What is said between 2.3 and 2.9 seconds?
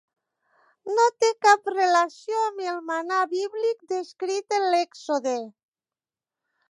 amb el